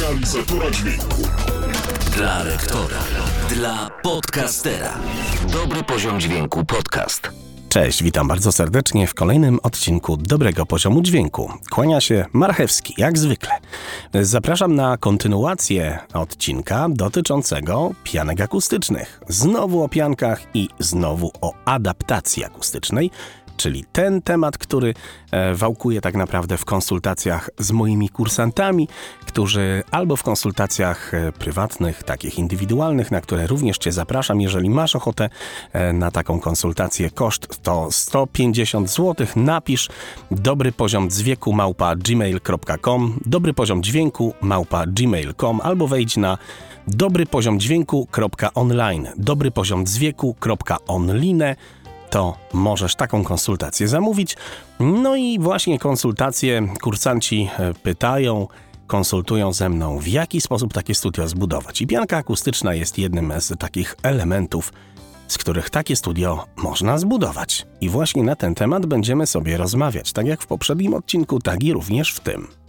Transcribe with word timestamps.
realizatora 0.00 0.70
dźwięku. 0.70 1.22
Dla 2.16 2.42
lektora. 2.42 2.98
Dla 3.48 3.90
podcastera. 4.02 4.98
Dobry 5.52 5.82
poziom 5.84 6.20
dźwięku 6.20 6.64
podcast. 6.64 7.30
Cześć, 7.68 8.02
witam 8.02 8.28
bardzo 8.28 8.52
serdecznie 8.52 9.06
w 9.06 9.14
kolejnym 9.14 9.58
odcinku 9.62 10.16
Dobrego 10.16 10.66
Poziomu 10.66 11.02
Dźwięku. 11.02 11.52
Kłania 11.70 12.00
się 12.00 12.24
Marchewski, 12.32 12.94
jak 12.98 13.18
zwykle. 13.18 13.50
Zapraszam 14.14 14.74
na 14.74 14.96
kontynuację 14.96 15.98
odcinka 16.14 16.86
dotyczącego 16.90 17.90
pianek 18.04 18.40
akustycznych. 18.40 19.20
Znowu 19.28 19.82
o 19.82 19.88
piankach 19.88 20.40
i 20.54 20.68
znowu 20.78 21.32
o 21.40 21.52
adaptacji 21.64 22.44
akustycznej, 22.44 23.10
czyli 23.56 23.84
ten 23.92 24.22
temat, 24.22 24.58
który 24.58 24.94
e, 25.30 25.54
wałkuje 25.54 26.00
tak 26.00 26.14
naprawdę 26.14 26.58
w 26.58 26.64
konsultacjach 26.64 27.50
z 27.58 27.72
moimi 27.72 28.08
kursantami, 28.08 28.88
którzy 29.26 29.82
albo 29.90 30.16
w 30.16 30.22
konsultacjach 30.22 31.14
e, 31.14 31.32
prywatnych, 31.32 32.02
takich 32.02 32.38
indywidualnych, 32.38 33.10
na 33.10 33.20
które 33.20 33.46
również 33.46 33.78
Cię 33.78 33.92
zapraszam, 33.92 34.40
jeżeli 34.40 34.70
masz 34.70 34.96
ochotę 34.96 35.28
e, 35.72 35.92
na 35.92 36.10
taką 36.10 36.40
konsultację, 36.40 37.10
koszt 37.10 37.62
to 37.62 37.88
150 37.90 38.90
zł. 38.90 39.26
Napisz 39.36 39.88
dobry 40.30 40.72
poziom 40.72 41.10
dźwięku 41.10 41.52
małpa 41.52 41.96
gmail.com, 41.96 43.20
dobry 43.26 43.54
poziom 43.54 43.82
dźwięku 43.82 44.34
małpa 44.40 44.86
gmail.com 44.86 45.60
albo 45.62 45.88
wejdź 45.88 46.16
na 46.16 46.38
dobry 46.86 47.26
poziom 47.26 47.60
dźwięku.online, 47.60 49.08
dobry 49.16 49.50
poziom 49.50 49.86
dźwięku.online 49.86 51.42
to 52.12 52.36
możesz 52.52 52.96
taką 52.96 53.24
konsultację 53.24 53.88
zamówić. 53.88 54.36
No 54.80 55.16
i 55.16 55.38
właśnie 55.38 55.78
konsultacje 55.78 56.68
kursanci 56.82 57.48
e, 57.58 57.74
pytają, 57.74 58.48
konsultują 58.86 59.52
ze 59.52 59.68
mną, 59.68 59.98
w 59.98 60.08
jaki 60.08 60.40
sposób 60.40 60.72
takie 60.72 60.94
studio 60.94 61.28
zbudować. 61.28 61.82
I 61.82 61.86
pianka 61.86 62.16
akustyczna 62.16 62.74
jest 62.74 62.98
jednym 62.98 63.32
z 63.38 63.58
takich 63.58 63.96
elementów, 64.02 64.72
z 65.28 65.38
których 65.38 65.70
takie 65.70 65.96
studio 65.96 66.44
można 66.56 66.98
zbudować. 66.98 67.66
I 67.80 67.88
właśnie 67.88 68.22
na 68.22 68.36
ten 68.36 68.54
temat 68.54 68.86
będziemy 68.86 69.26
sobie 69.26 69.56
rozmawiać, 69.56 70.12
tak 70.12 70.26
jak 70.26 70.42
w 70.42 70.46
poprzednim 70.46 70.94
odcinku, 70.94 71.38
tak 71.38 71.62
i 71.62 71.72
również 71.72 72.12
w 72.12 72.20
tym. 72.20 72.61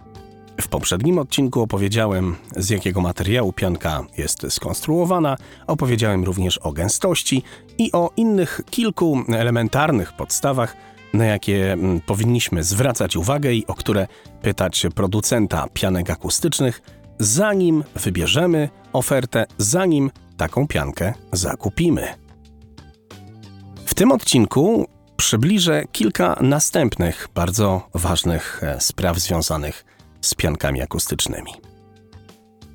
W 0.62 0.68
poprzednim 0.68 1.18
odcinku 1.18 1.62
opowiedziałem, 1.62 2.36
z 2.56 2.70
jakiego 2.70 3.02
materiału 3.02 3.54
pianka 3.54 4.04
jest 4.18 4.46
skonstruowana, 4.50 5.38
opowiedziałem 5.68 6.24
również 6.24 6.58
o 6.58 6.72
gęstości 6.72 7.44
i 7.78 7.92
o 7.92 8.10
innych 8.18 8.62
kilku 8.70 9.24
elementarnych 9.28 10.14
podstawach, 10.14 10.76
na 11.14 11.26
jakie 11.26 11.74
mm, 11.74 12.02
powinniśmy 12.02 12.64
zwracać 12.64 13.16
uwagę 13.16 13.54
i 13.54 13.68
o 13.68 13.74
które 13.74 14.08
pytać 14.42 14.86
producenta 14.96 15.68
pianek 15.74 16.10
akustycznych, 16.10 16.82
zanim 17.20 17.84
wybierzemy 17.96 18.70
ofertę, 18.94 19.46
zanim 19.58 20.12
taką 20.38 20.68
piankę 20.68 21.14
zakupimy. 21.32 22.08
W 23.86 23.94
tym 23.94 24.12
odcinku 24.12 24.88
przybliżę 25.18 25.84
kilka 25.92 26.36
następnych 26.42 27.28
bardzo 27.36 27.90
ważnych 27.94 28.64
e, 28.64 28.82
spraw 28.82 29.20
związanych 29.20 29.86
z 30.24 30.34
piankami 30.36 30.82
akustycznymi. 30.82 31.52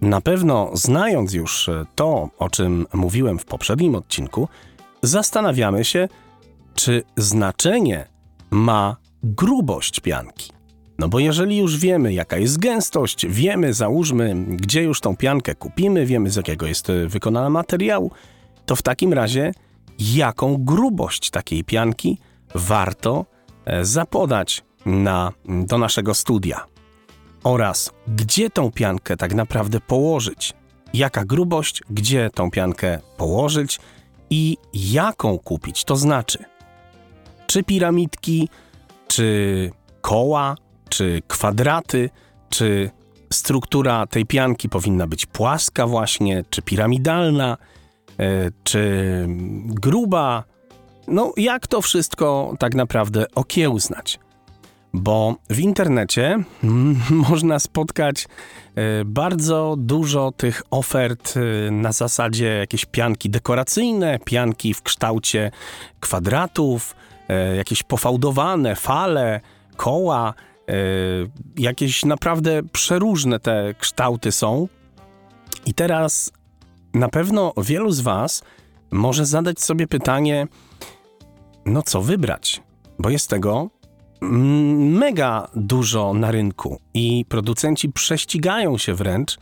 Na 0.01 0.21
pewno, 0.21 0.71
znając 0.75 1.33
już 1.33 1.71
to, 1.95 2.29
o 2.39 2.51
czym 2.51 2.87
mówiłem 2.93 3.39
w 3.39 3.45
poprzednim 3.45 3.95
odcinku, 3.95 4.49
zastanawiamy 5.03 5.85
się, 5.85 6.09
czy 6.75 7.03
znaczenie 7.17 8.07
ma 8.51 8.97
grubość 9.23 10.01
pianki. 10.01 10.53
No 10.99 11.09
bo 11.09 11.19
jeżeli 11.19 11.57
już 11.57 11.77
wiemy, 11.77 12.13
jaka 12.13 12.37
jest 12.37 12.59
gęstość, 12.59 13.27
wiemy, 13.27 13.75
załóżmy, 13.75 14.35
gdzie 14.49 14.83
już 14.83 15.01
tą 15.01 15.17
piankę 15.17 15.55
kupimy, 15.55 16.07
wiemy, 16.07 16.31
z 16.31 16.37
jakiego 16.37 16.67
jest 16.67 16.93
wykonana 17.07 17.51
materiału, 17.51 18.11
to 18.67 18.77
w 18.77 18.83
takim 18.83 19.13
razie, 19.13 19.53
jaką 19.99 20.57
grubość 20.57 21.31
takiej 21.31 21.65
pianki 21.65 22.19
warto 22.55 23.27
e, 23.65 23.85
zapodać 23.85 24.65
na, 24.87 25.33
do 25.49 25.79
naszego 25.79 26.15
studia 26.15 26.67
oraz 27.49 27.91
gdzie 28.09 28.51
tą 28.51 28.73
piankę 28.73 29.17
tak 29.17 29.35
naprawdę 29.35 29.81
położyć, 29.81 30.55
jaka 30.95 31.25
grubość, 31.25 31.83
gdzie 31.91 32.31
tą 32.35 32.51
piankę 32.51 32.99
położyć 33.17 33.81
i 34.31 34.57
jaką 34.75 35.39
kupić, 35.39 35.85
to 35.85 35.97
znaczy 35.97 36.45
czy 37.47 37.63
piramidki, 37.63 38.49
czy 39.09 39.71
koła, 40.01 40.57
czy 40.89 41.23
kwadraty, 41.29 42.11
czy 42.51 42.91
struktura 43.33 44.07
tej 44.07 44.27
pianki 44.27 44.69
powinna 44.69 45.07
być 45.07 45.27
płaska 45.27 45.87
właśnie, 45.87 46.45
czy 46.51 46.63
piramidalna, 46.63 47.57
e, 48.19 48.51
czy 48.65 48.83
gruba. 49.65 50.45
No, 51.07 51.33
jak 51.37 51.67
to 51.67 51.81
wszystko 51.83 52.55
tak 52.59 52.75
naprawdę 52.75 53.27
okiełznać? 53.35 54.19
Bo 54.93 55.37
w 55.51 55.59
internecie 55.59 56.39
można 57.31 57.59
spotkać 57.59 58.25
e, 58.25 59.05
bardzo 59.05 59.75
dużo 59.79 60.33
tych 60.33 60.63
ofert 60.71 61.35
e, 61.37 61.71
na 61.71 61.93
zasadzie 61.93 62.47
jakieś 62.47 62.85
pianki 62.85 63.31
dekoracyjne, 63.31 64.19
pianki 64.25 64.75
w 64.75 64.83
kształcie 64.83 65.51
kwadratów, 66.01 66.97
e, 67.29 67.57
jakieś 67.57 67.83
pofałdowane 67.83 68.77
fale, 68.77 69.41
koła, 69.77 70.35
jakieś 71.57 72.05
naprawdę 72.05 72.63
przeróżne 72.73 73.41
te 73.41 73.75
kształty 73.79 74.33
są. 74.33 74.69
I 75.67 75.75
teraz 75.75 76.33
na 76.95 77.09
pewno 77.09 77.53
wielu 77.57 77.91
z 77.91 78.01
Was 78.01 78.43
może 78.91 79.27
zadać 79.27 79.61
sobie 79.61 79.87
pytanie, 79.87 80.47
no 81.67 81.83
co 81.83 82.03
wybrać? 82.03 82.63
Bo 82.99 83.11
jest 83.11 83.31
tego 83.31 83.71
mega 84.21 85.49
dużo 85.55 86.15
na 86.15 86.31
rynku 86.31 86.81
i 86.95 87.25
producenci 87.29 87.93
prześcigają 87.93 88.79
się 88.79 88.95
wręcz 88.95 89.35
e, 89.35 89.39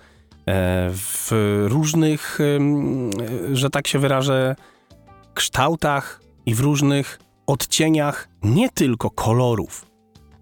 w 0.90 1.30
różnych, 1.68 2.38
że 3.52 3.70
tak 3.70 3.86
się 3.86 3.98
wyrażę, 3.98 4.56
kształtach 5.34 6.20
i 6.46 6.54
w 6.54 6.60
różnych 6.60 7.18
odcieniach 7.46 8.28
nie 8.42 8.70
tylko 8.70 9.10
kolorów, 9.10 9.86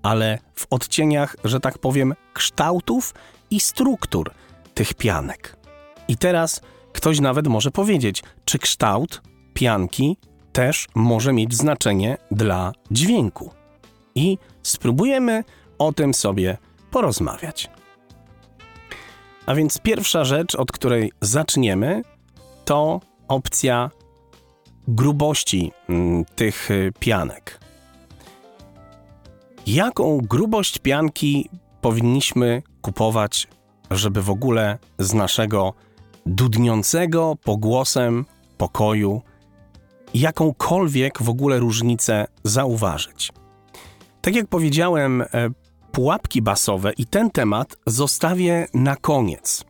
ale 0.02 0.38
w 0.54 0.66
odcieniach, 0.70 1.36
że 1.44 1.60
tak 1.60 1.78
powiem, 1.78 2.14
kształtów 2.32 3.14
i 3.50 3.60
struktur 3.60 4.30
tych 4.74 4.94
pianek. 4.94 5.56
I 6.08 6.16
teraz 6.16 6.60
ktoś 6.92 7.20
nawet 7.20 7.48
może 7.48 7.70
powiedzieć, 7.70 8.22
czy 8.44 8.58
kształt 8.58 9.22
pianki 9.54 10.16
też 10.52 10.86
może 10.94 11.32
mieć 11.32 11.54
znaczenie 11.54 12.16
dla 12.30 12.72
dźwięku 12.90 13.50
i 14.14 14.38
spróbujemy 14.62 15.44
o 15.78 15.92
tym 15.92 16.14
sobie 16.14 16.58
porozmawiać. 16.90 17.70
A 19.46 19.54
więc 19.54 19.78
pierwsza 19.78 20.24
rzecz, 20.24 20.54
od 20.54 20.72
której 20.72 21.12
zaczniemy, 21.20 22.02
to 22.64 23.00
opcja 23.28 23.90
grubości 24.88 25.72
mm, 25.88 26.24
tych 26.24 26.70
y, 26.70 26.92
pianek. 26.98 27.60
Jaką 29.66 30.18
grubość 30.20 30.78
pianki 30.78 31.50
powinniśmy 31.80 32.62
kupować, 32.82 33.48
żeby 33.90 34.22
w 34.22 34.30
ogóle 34.30 34.78
z 34.98 35.14
naszego 35.14 35.74
dudniącego 36.26 37.36
pogłosem 37.44 38.24
pokoju 38.58 39.22
jakąkolwiek 40.14 41.22
w 41.22 41.28
ogóle 41.28 41.58
różnicę 41.58 42.26
zauważyć? 42.44 43.32
Tak 44.24 44.34
jak 44.34 44.46
powiedziałem, 44.46 45.22
e, 45.22 45.26
pułapki 45.92 46.42
basowe 46.42 46.92
i 46.92 47.06
ten 47.06 47.30
temat 47.30 47.76
zostawię 47.86 48.66
na 48.74 48.96
koniec. 48.96 49.64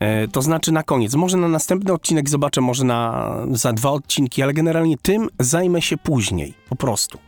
E, 0.00 0.28
to 0.28 0.42
znaczy 0.42 0.72
na 0.72 0.82
koniec. 0.82 1.14
Może 1.14 1.36
na 1.36 1.48
następny 1.48 1.92
odcinek 1.92 2.28
zobaczę, 2.28 2.60
może 2.60 2.84
na, 2.84 3.36
za 3.52 3.72
dwa 3.72 3.90
odcinki, 3.90 4.42
ale 4.42 4.52
generalnie 4.52 4.96
tym 4.98 5.28
zajmę 5.40 5.82
się 5.82 5.96
później, 5.96 6.54
po 6.68 6.76
prostu. 6.76 7.18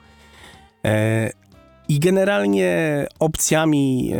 E, 1.88 1.92
I 1.92 2.00
generalnie 2.00 3.06
opcjami, 3.18 4.12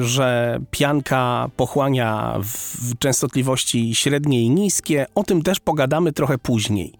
że 0.00 0.58
pianka 0.70 1.50
pochłania 1.56 2.38
w 2.42 2.98
częstotliwości 2.98 3.94
średnie 3.94 4.42
i 4.42 4.50
niskie, 4.50 5.06
o 5.14 5.24
tym 5.24 5.42
też 5.42 5.60
pogadamy 5.60 6.12
trochę 6.12 6.38
później. 6.38 6.92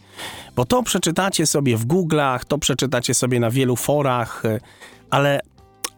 Bo 0.57 0.65
to 0.65 0.83
przeczytacie 0.83 1.47
sobie 1.47 1.77
w 1.77 1.87
Google'ach, 1.87 2.45
to 2.49 2.59
przeczytacie 2.59 3.15
sobie 3.15 3.41
na 3.41 3.51
wielu 3.51 3.77
forach, 3.77 4.43
ale 5.11 5.41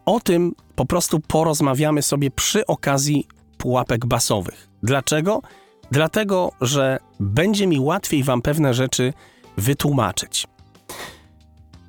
o 0.06 0.20
tym 0.20 0.52
po 0.76 0.86
prostu 0.86 1.20
porozmawiamy 1.20 2.02
sobie 2.02 2.30
przy 2.30 2.66
okazji 2.66 3.26
pułapek 3.58 4.06
basowych. 4.06 4.68
Dlaczego? 4.82 5.42
Dlatego, 5.90 6.52
że 6.60 6.98
będzie 7.20 7.66
mi 7.66 7.80
łatwiej 7.80 8.22
Wam 8.22 8.42
pewne 8.42 8.74
rzeczy 8.74 9.12
wytłumaczyć. 9.56 10.46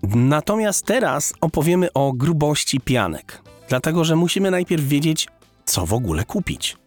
Natomiast 0.03 0.85
teraz 0.85 1.33
opowiemy 1.41 1.93
o 1.93 2.13
grubości 2.13 2.79
pianek, 2.79 3.41
dlatego 3.69 4.03
że 4.03 4.15
musimy 4.15 4.51
najpierw 4.51 4.83
wiedzieć, 4.83 5.27
co 5.65 5.85
w 5.85 5.93
ogóle 5.93 6.25
kupić. 6.25 6.77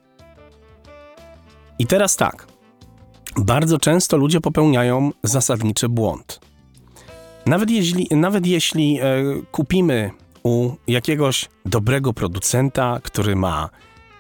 I 1.78 1.86
teraz 1.86 2.16
tak. 2.16 2.46
Bardzo 3.36 3.78
często 3.78 4.16
ludzie 4.16 4.40
popełniają 4.40 5.10
zasadniczy 5.22 5.88
błąd. 5.88 6.40
Nawet 7.46 7.70
jeśli, 7.70 8.08
nawet 8.10 8.46
jeśli 8.46 8.98
e, 9.00 9.04
kupimy 9.52 10.10
u 10.42 10.72
jakiegoś 10.86 11.48
dobrego 11.66 12.12
producenta, 12.12 13.00
który 13.02 13.36
ma 13.36 13.70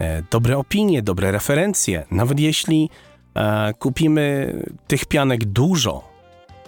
e, 0.00 0.22
dobre 0.30 0.58
opinie, 0.58 1.02
dobre 1.02 1.32
referencje, 1.32 2.06
nawet 2.10 2.40
jeśli 2.40 2.90
e, 3.34 3.74
kupimy 3.74 4.54
tych 4.86 5.06
pianek 5.06 5.44
dużo, 5.44 6.04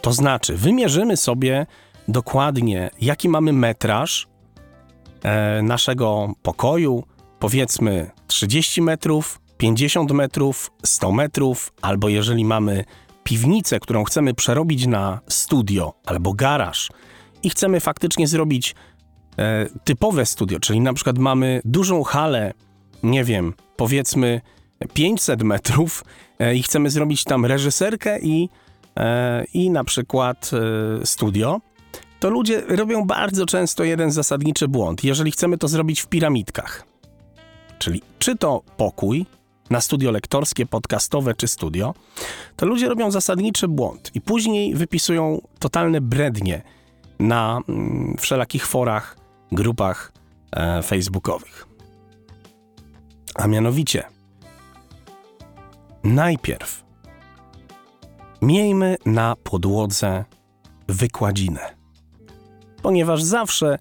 to 0.01 0.13
znaczy 0.13 0.57
wymierzymy 0.57 1.17
sobie 1.17 1.67
dokładnie, 2.09 2.91
jaki 3.01 3.29
mamy 3.29 3.53
metraż 3.53 4.29
e, 5.23 5.63
naszego 5.63 6.33
pokoju, 6.43 7.05
powiedzmy 7.39 8.11
30 8.27 8.83
metrów, 8.83 9.41
50 9.59 10.13
metrów, 10.13 10.71
100 10.85 11.13
metrów, 11.13 11.73
albo 11.83 12.09
jeżeli 12.09 12.45
mamy 12.45 12.85
piwnicę, 13.25 13.81
którą 13.81 14.05
chcemy 14.05 14.35
przerobić 14.35 14.87
na 14.87 15.21
studio 15.29 15.95
albo 16.07 16.33
garaż 16.33 16.91
i 17.43 17.51
chcemy 17.51 17.81
faktycznie 17.81 18.27
zrobić 18.27 18.75
e, 19.39 19.67
typowe 19.85 20.27
studio, 20.27 20.61
czyli 20.61 20.81
na 20.81 20.93
przykład 20.93 21.19
mamy 21.19 21.61
dużą 21.65 22.03
halę, 22.03 22.53
nie 23.03 23.25
wiem, 23.25 23.55
powiedzmy 23.77 24.41
500 24.95 25.43
metrów 25.43 26.05
e, 26.39 26.55
i 26.55 26.63
chcemy 26.63 26.91
zrobić 26.91 27.25
tam 27.25 27.47
reżyserkę 27.47 28.21
i, 28.21 28.49
i 29.55 29.71
na 29.71 29.85
przykład 29.85 30.51
studio, 31.05 31.61
to 32.21 32.31
ludzie 32.31 32.61
robią 32.61 33.05
bardzo 33.05 33.47
często 33.47 33.85
jeden 33.85 34.11
zasadniczy 34.11 34.69
błąd. 34.69 35.05
Jeżeli 35.05 35.31
chcemy 35.31 35.59
to 35.59 35.69
zrobić 35.69 36.01
w 36.01 36.07
piramidkach, 36.07 36.85
czyli 37.79 38.03
czy 38.19 38.37
to 38.37 38.63
pokój 38.77 39.27
na 39.71 39.81
studio 39.81 40.11
lektorskie, 40.11 40.67
podcastowe 40.67 41.35
czy 41.35 41.49
studio, 41.49 41.95
to 42.57 42.67
ludzie 42.67 42.89
robią 42.89 43.11
zasadniczy 43.11 43.69
błąd 43.69 44.11
i 44.15 44.21
później 44.21 44.75
wypisują 44.75 45.41
totalne 45.59 46.01
brednie 46.01 46.63
na 47.19 47.61
mm, 47.69 48.17
wszelakich 48.19 48.67
forach, 48.67 49.17
grupach 49.53 50.13
e, 50.53 50.83
facebookowych. 50.83 51.67
A 53.35 53.47
mianowicie, 53.47 54.05
najpierw 56.05 56.85
miejmy 58.43 58.97
na 59.07 59.37
podłodze 59.43 60.25
wykładzinę 60.89 61.76
ponieważ 62.87 63.23
zawsze 63.23 63.79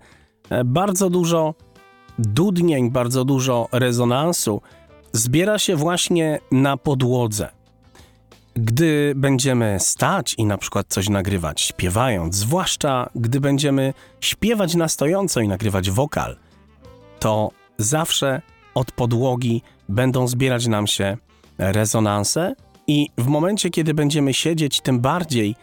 e, 0.50 0.64
bardzo 0.64 1.10
dużo 1.10 1.54
dudnień, 2.20 2.92
bardzo 2.92 3.26
dużo 3.26 3.68
rezonansu 3.72 4.62
zbiera 5.12 5.60
się 5.60 5.76
właśnie 5.76 6.40
na 6.52 6.78
podłodze. 6.78 7.50
Gdy 8.56 9.14
będziemy 9.16 9.78
stać 9.80 10.36
i 10.38 10.46
na 10.46 10.58
przykład 10.58 10.88
coś 10.90 11.10
nagrywać 11.10 11.62
śpiewając, 11.62 12.36
zwłaszcza 12.36 13.10
gdy 13.16 13.40
będziemy 13.42 13.94
śpiewać 14.22 14.76
na 14.76 14.88
stojąco 14.88 15.42
i 15.42 15.48
nagrywać 15.48 15.92
wokal, 15.92 16.38
to 17.20 17.52
zawsze 17.78 18.42
od 18.76 18.92
podłogi 18.92 19.62
będą 19.90 20.28
zbierać 20.28 20.68
nam 20.68 20.88
się 20.88 21.18
rezonanse 21.58 22.56
i 22.88 23.10
w 23.18 23.28
momencie, 23.28 23.70
kiedy 23.70 23.94
będziemy 23.94 24.34
siedzieć, 24.34 24.82
tym 24.82 25.00
bardziej 25.00 25.56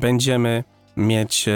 będziemy 0.00 0.64
mieć 0.96 1.48
e, 1.48 1.52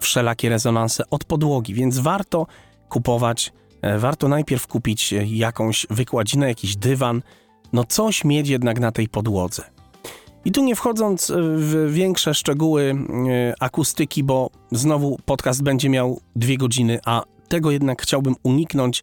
wszelakie 0.00 0.48
rezonanse 0.48 1.04
od 1.10 1.24
podłogi, 1.24 1.74
więc 1.74 1.98
warto 1.98 2.46
kupować, 2.88 3.52
e, 3.82 3.98
warto 3.98 4.28
najpierw 4.28 4.66
kupić 4.66 5.12
e, 5.12 5.26
jakąś 5.26 5.86
wykładzinę, 5.90 6.48
jakiś 6.48 6.76
dywan, 6.76 7.22
no 7.72 7.84
coś 7.84 8.24
mieć 8.24 8.48
jednak 8.48 8.80
na 8.80 8.92
tej 8.92 9.08
podłodze. 9.08 9.62
I 10.44 10.52
tu 10.52 10.64
nie 10.64 10.76
wchodząc 10.76 11.30
e, 11.30 11.34
w 11.38 11.92
większe 11.92 12.34
szczegóły 12.34 12.94
akustyki, 13.60 14.24
bo 14.24 14.50
znowu 14.72 15.18
podcast 15.24 15.62
będzie 15.62 15.88
miał 15.88 16.20
dwie 16.36 16.56
godziny, 16.56 16.98
a 17.04 17.22
tego 17.48 17.70
jednak 17.70 18.02
chciałbym 18.02 18.36
uniknąć 18.42 19.02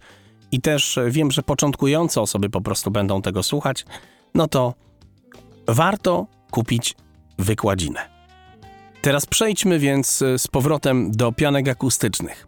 i 0.52 0.62
też 0.62 1.00
wiem, 1.08 1.32
że 1.32 1.44
początkujące 1.44 2.22
osoby 2.22 2.50
po 2.50 2.62
prostu 2.62 2.92
będą 2.92 3.22
tego 3.22 3.44
słuchać, 3.44 3.86
no 4.36 4.48
to 4.48 4.74
warto 5.68 6.28
kupić 6.52 6.96
wykładzinę. 7.40 8.17
Teraz 9.08 9.26
przejdźmy 9.26 9.80
więc 9.80 10.22
e, 10.22 10.40
z 10.40 10.48
powrotem 10.48 11.12
do 11.12 11.32
pianek 11.32 11.68
akustycznych. 11.68 12.48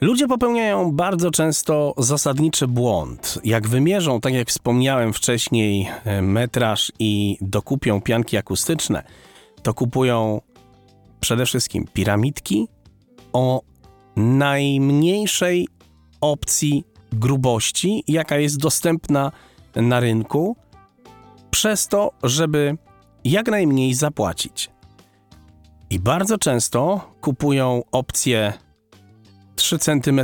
Ludzie 0.00 0.28
popełniają 0.28 0.92
bardzo 0.92 1.30
często 1.30 1.94
zasadniczy 1.98 2.66
błąd. 2.66 3.38
Jak 3.44 3.68
wymierzą, 3.68 4.20
tak 4.20 4.34
jak 4.34 4.48
wspomniałem 4.48 5.12
wcześniej, 5.12 5.88
e, 6.04 6.22
metraż 6.22 6.92
i 6.98 7.38
dokupią 7.40 8.00
pianki 8.00 8.36
akustyczne, 8.36 9.02
to 9.62 9.74
kupują 9.74 10.40
przede 11.20 11.46
wszystkim 11.46 11.86
piramidki 11.92 12.68
o 13.32 13.62
najmniejszej 14.16 15.68
opcji 16.20 16.84
grubości, 17.12 18.04
jaka 18.08 18.36
jest 18.36 18.58
dostępna 18.58 19.32
na 19.76 20.00
rynku, 20.00 20.56
przez 21.50 21.88
to, 21.88 22.10
żeby 22.22 22.76
jak 23.24 23.48
najmniej 23.48 23.94
zapłacić. 23.94 24.70
I 25.92 26.00
bardzo 26.00 26.38
często 26.38 27.00
kupują 27.20 27.82
opcję 27.92 28.52
3 29.56 29.78
cm 29.78 30.20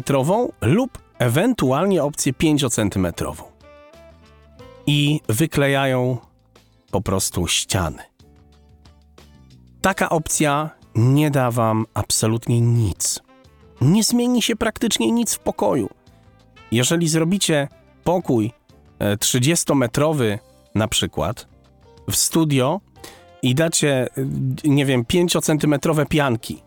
lub 0.60 0.98
ewentualnie 1.18 2.02
opcję 2.02 2.32
5 2.32 2.64
cm. 2.70 3.06
I 4.86 5.20
wyklejają 5.28 6.18
po 6.90 7.00
prostu 7.00 7.46
ściany. 7.46 8.02
Taka 9.80 10.08
opcja 10.08 10.70
nie 10.94 11.30
da 11.30 11.50
wam 11.50 11.86
absolutnie 11.94 12.60
nic. 12.60 13.20
Nie 13.80 14.04
zmieni 14.04 14.42
się 14.42 14.56
praktycznie 14.56 15.12
nic 15.12 15.34
w 15.34 15.38
pokoju. 15.38 15.88
Jeżeli 16.70 17.08
zrobicie 17.08 17.68
pokój 18.04 18.52
30-metrowy 19.00 20.24
e, 20.24 20.38
na 20.74 20.88
przykład 20.88 21.48
w 22.10 22.16
studio, 22.16 22.80
i 23.42 23.54
dacie, 23.54 24.08
nie 24.64 24.86
wiem, 24.86 25.04
5-centymetrowe 25.04 26.06
pianki 26.06 26.62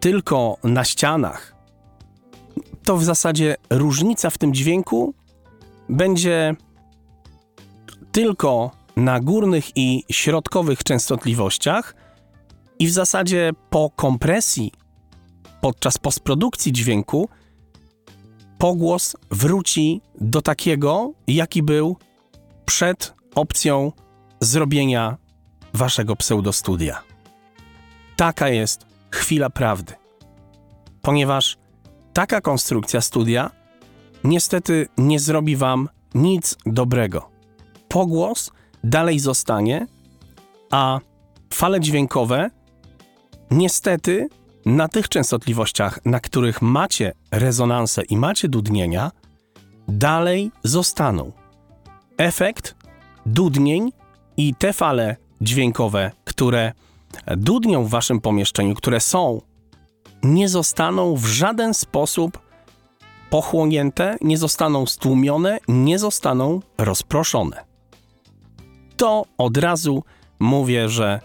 tylko 0.00 0.56
na 0.64 0.84
ścianach, 0.84 1.54
to 2.84 2.96
w 2.96 3.04
zasadzie 3.04 3.56
różnica 3.70 4.30
w 4.30 4.38
tym 4.38 4.54
dźwięku 4.54 5.14
będzie 5.88 6.56
tylko 8.12 8.70
na 8.96 9.20
górnych 9.20 9.76
i 9.76 10.04
środkowych 10.10 10.84
częstotliwościach 10.84 11.94
i 12.78 12.86
w 12.86 12.92
zasadzie 12.92 13.50
po 13.70 13.90
kompresji 13.90 14.72
podczas 15.60 15.98
postprodukcji 15.98 16.72
dźwięku 16.72 17.28
pogłos 18.58 19.16
wróci 19.30 20.00
do 20.20 20.42
takiego, 20.42 21.12
jaki 21.26 21.62
był 21.62 21.96
przed 22.64 23.14
opcją 23.34 23.92
zrobienia 24.40 25.16
waszego 25.74 26.16
pseudostudia. 26.16 27.02
Taka 28.16 28.48
jest 28.48 28.86
chwila 29.10 29.50
prawdy. 29.50 29.92
Ponieważ 31.02 31.56
taka 32.12 32.40
konstrukcja 32.40 33.00
studia 33.00 33.50
niestety 34.24 34.88
nie 34.98 35.20
zrobi 35.20 35.56
wam 35.56 35.88
nic 36.14 36.56
dobrego. 36.66 37.30
Pogłos 37.88 38.50
dalej 38.84 39.18
zostanie, 39.18 39.86
a 40.70 41.00
fale 41.52 41.80
dźwiękowe 41.80 42.50
niestety 43.50 44.28
na 44.66 44.88
tych 44.88 45.08
częstotliwościach, 45.08 45.98
na 46.04 46.20
których 46.20 46.62
macie 46.62 47.12
rezonanse 47.30 48.02
i 48.02 48.16
macie 48.16 48.48
dudnienia, 48.48 49.10
dalej 49.88 50.50
zostaną. 50.64 51.32
Efekt 52.16 52.74
dudnień 53.26 53.92
i 54.36 54.54
te 54.54 54.72
fale 54.72 55.16
dźwiękowe, 55.44 56.10
które 56.24 56.72
dudnią 57.36 57.84
w 57.84 57.90
waszym 57.90 58.20
pomieszczeniu, 58.20 58.74
które 58.74 59.00
są, 59.00 59.40
nie 60.22 60.48
zostaną 60.48 61.16
w 61.16 61.26
żaden 61.26 61.74
sposób 61.74 62.38
pochłonięte, 63.30 64.16
nie 64.20 64.38
zostaną 64.38 64.86
stłumione, 64.86 65.58
nie 65.68 65.98
zostaną 65.98 66.60
rozproszone. 66.78 67.64
To 68.96 69.24
od 69.38 69.56
razu 69.56 70.04
mówię, 70.38 70.88
że 70.88 71.20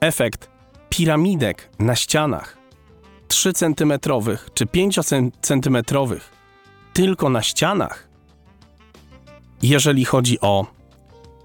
efekt 0.00 0.50
piramidek 0.88 1.70
na 1.78 1.96
ścianach 1.96 2.58
3 3.28 3.52
cm 3.52 3.92
czy 4.54 4.66
5 4.66 4.98
cm 5.40 5.76
tylko 6.92 7.28
na 7.28 7.42
ścianach, 7.42 8.08
jeżeli 9.62 10.04
chodzi 10.04 10.40
o 10.40 10.66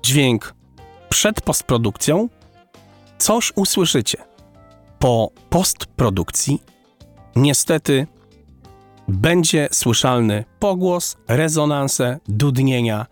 dźwięk 0.03 0.53
przed 1.09 1.41
postprodukcją 1.41 2.29
coś 3.17 3.53
usłyszycie. 3.55 4.17
Po 4.99 5.31
postprodukcji 5.49 6.61
niestety 7.35 8.07
będzie 9.07 9.69
słyszalny 9.71 10.45
pogłos, 10.59 11.17
rezonanse, 11.27 12.19
dudnienia 12.27 13.05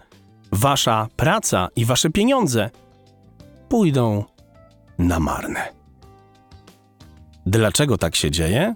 wasza 0.51 1.07
praca 1.15 1.67
i 1.75 1.85
wasze 1.85 2.09
pieniądze 2.09 2.69
pójdą 3.69 4.23
na 4.97 5.19
marne. 5.19 5.73
Dlaczego 7.45 7.97
tak 7.97 8.15
się 8.15 8.31
dzieje? 8.31 8.75